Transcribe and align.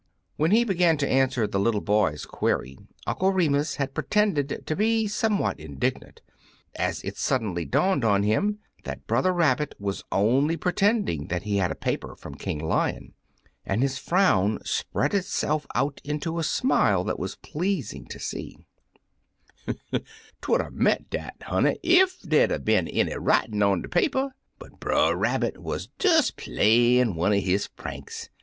When 0.35 0.49
he 0.49 0.63
began 0.63 0.97
to 0.97 1.07
answer 1.07 1.45
the 1.45 1.59
little 1.59 1.79
bo^s 1.79 2.27
query, 2.27 2.69
91. 2.71 2.87
Uncle 3.05 3.29
Remus 3.29 3.29
Returns 3.29 3.29
Uncle 3.29 3.31
Remus 3.33 3.75
had 3.75 3.93
pretended 4.47 4.63
to 4.65 4.75
be 4.75 5.07
some 5.07 5.37
what 5.37 5.59
indignant, 5.59 6.23
but 6.75 7.05
it 7.05 7.17
suddenly 7.19 7.65
dawned 7.65 8.03
on 8.03 8.23
him 8.23 8.57
that 8.83 9.05
Brother 9.05 9.31
Rabbit 9.31 9.75
was 9.77 10.03
only 10.11 10.57
pre 10.57 10.71
tending 10.73 11.27
that 11.27 11.43
he 11.43 11.57
had 11.57 11.69
a 11.69 11.75
paper 11.75 12.15
from 12.15 12.33
King 12.33 12.57
Lion, 12.67 13.13
and 13.63 13.83
his 13.83 13.99
frown 13.99 14.57
spread 14.65 15.13
itself 15.13 15.67
out 15.75 16.01
Into 16.03 16.39
a 16.39 16.43
smile 16.43 17.03
that 17.03 17.19
was 17.19 17.35
pleasing 17.35 18.07
to 18.07 18.17
see," 18.19 18.57
Twould 20.41 20.61
'a' 20.61 20.71
meant 20.71 21.11
dat, 21.11 21.35
honey, 21.43 21.77
ef 21.83 22.17
dey 22.27 22.47
'd 22.47 22.51
'a' 22.51 22.57
been 22.57 22.87
any 22.87 23.15
writin' 23.15 23.61
on 23.61 23.83
de 23.83 23.87
paper, 23.87 24.33
but 24.57 24.79
Brer 24.79 25.15
Rabbit 25.15 25.59
wuz 25.59 25.89
des 25.99 26.31
playin' 26.35 27.13
one 27.13 27.33
er 27.33 27.35
his 27.39 27.67
pranks. 27.67 28.31